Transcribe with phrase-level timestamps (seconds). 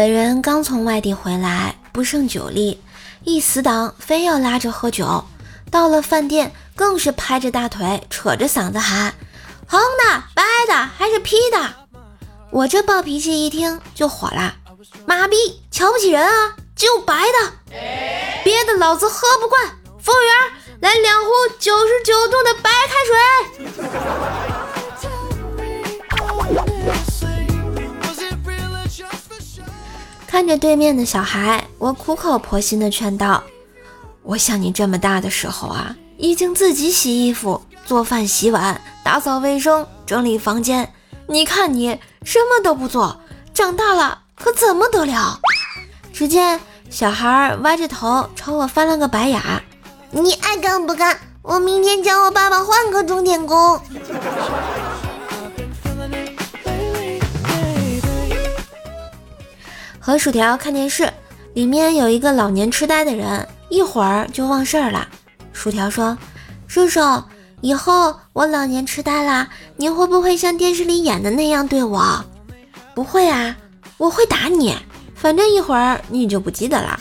[0.00, 2.82] 本人刚从外地回来，不胜酒力，
[3.22, 5.26] 一死党非要拉着喝酒。
[5.70, 9.14] 到了饭店，更是拍着大腿，扯着嗓子喊
[9.68, 11.74] ：“红的、白的还是啤的？”
[12.50, 14.54] 我这暴脾气一听就火了
[15.04, 15.36] ：“妈逼，
[15.70, 16.56] 瞧不起人啊！
[16.74, 17.52] 就白的，
[18.42, 19.62] 别的老子喝不惯。
[19.98, 24.49] 服务员，来两壶九十九度的白开水。”
[30.30, 33.42] 看着对面的小孩，我苦口婆心的劝道。
[34.22, 40.94] 我像你这么大的时候啊，已经自己洗衣服、做饭、洗碗、打扫卫生、整理房间。
[41.26, 43.20] 你看你什么都不做，
[43.52, 45.40] 长大了可怎么得了？
[46.12, 49.42] 只见小孩歪着头朝我翻了个白眼
[50.12, 51.18] ：“你爱干不干？
[51.42, 53.80] 我明天叫我爸爸换个钟点工。”
[60.10, 61.08] 和薯条看电视，
[61.54, 63.46] 里面有一个老年痴呆的人。
[63.68, 65.06] 一会儿就忘事儿了。
[65.52, 66.18] 薯条说
[66.66, 67.00] ：“叔叔，
[67.60, 72.24] 以后我老年痴呆了，你会不会像电视里演的那样对我
[72.92, 73.56] ？”“不会啊，
[73.98, 74.76] 我会打你。
[75.14, 76.98] 反正一会儿你就不记得了。”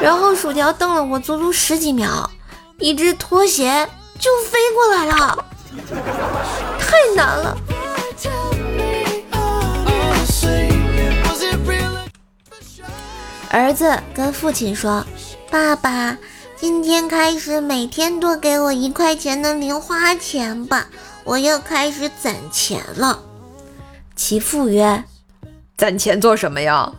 [0.00, 2.30] 然后薯条瞪了我足足十几秒，
[2.78, 3.84] 一只拖鞋
[4.20, 5.44] 就飞过来了，
[6.78, 7.58] 太难了。
[13.52, 15.04] 儿子跟父亲说。
[15.50, 16.16] 爸爸，
[16.56, 20.86] 今天开始每天多给我一块钱的零花钱吧，
[21.24, 23.22] 我要开始攒钱了。
[24.16, 25.04] 其父曰
[25.76, 26.90] ：“攒钱做什么呀？”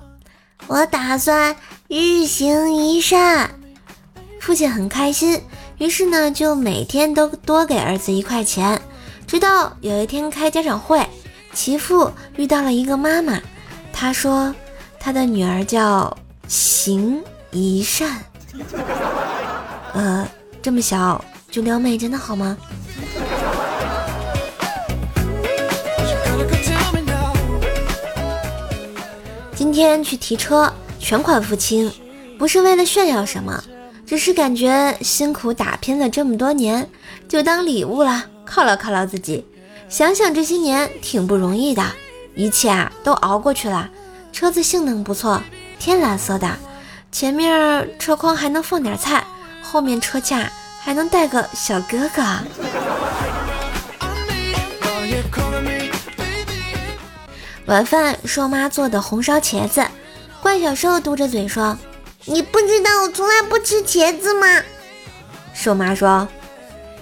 [0.67, 1.55] 我打算
[1.87, 3.49] 日行一善。
[4.39, 5.41] 父亲很开心，
[5.79, 8.79] 于是呢就每天都多给儿子一块钱。
[9.25, 11.03] 直到有一天开家长会，
[11.53, 13.41] 其父遇到了一个妈妈，
[13.91, 14.53] 他说
[14.99, 16.15] 他的女儿叫
[16.53, 18.23] 行一善。
[19.91, 20.27] 呃，
[20.61, 21.19] 这么小
[21.49, 22.55] 就撩妹，真的好吗？
[29.55, 31.91] 今天去提车，全款付清，
[32.37, 33.63] 不是为了炫耀什么，
[34.05, 36.87] 只是感觉辛苦打拼了这么多年，
[37.27, 39.43] 就当礼物了，犒劳犒劳自己。
[39.89, 41.83] 想想这些年挺不容易的，
[42.35, 43.89] 一切啊都熬过去了。
[44.31, 45.41] 车子性能不错，
[45.83, 46.49] 天蓝色的。
[47.11, 49.21] 前面车筐还能放点菜，
[49.61, 50.49] 后面车架
[50.81, 52.23] 还能带个小哥哥。
[57.65, 59.85] 晚饭瘦妈做的红烧茄子，
[60.41, 61.77] 怪小瘦嘟着嘴说
[62.23, 64.47] ：“你不知道我从来不吃茄子吗？”
[65.53, 66.25] 瘦妈说：“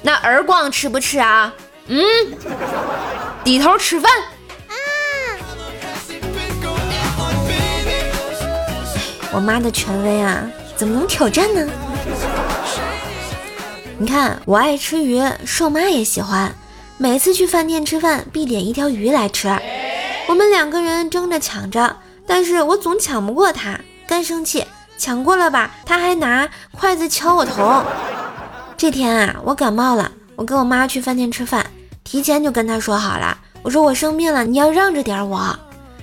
[0.01, 1.53] 那儿光吃不吃啊？
[1.85, 2.03] 嗯，
[3.43, 4.11] 低头吃饭。”
[9.33, 10.43] 我妈的权威啊，
[10.75, 11.67] 怎么能挑战呢？
[13.97, 16.53] 你看我爱吃鱼，瘦妈也喜欢，
[16.97, 19.47] 每次去饭店吃饭必点一条鱼来吃。
[20.27, 21.95] 我们两个人争着抢着，
[22.27, 24.65] 但是我总抢不过她，干生气。
[24.97, 26.47] 抢过了吧，她还拿
[26.77, 27.83] 筷子敲我头。
[28.77, 31.65] 这天啊，我感冒了，我跟我妈去饭店吃饭，
[32.03, 35.57] 提前就跟她说好了，我说我生病了，你要让着点我。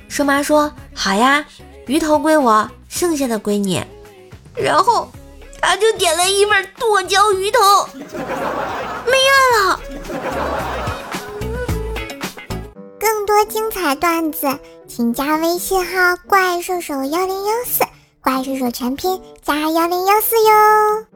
[0.08, 1.44] 瘦妈说好呀，
[1.86, 2.68] 鱼头归我。
[2.88, 3.84] 剩下的归你，
[4.56, 5.08] 然后
[5.60, 7.60] 他就点了一份剁椒鱼头，
[7.94, 9.80] 没爱了。
[12.98, 17.84] 更多精彩段子，请加微信号“怪兽手幺零幺四”，
[18.20, 21.06] 怪兽手全拼加幺零幺四哟。